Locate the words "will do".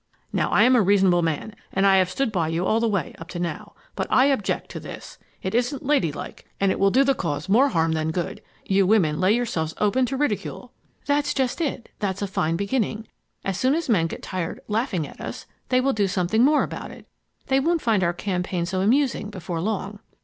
6.79-7.03, 15.79-16.07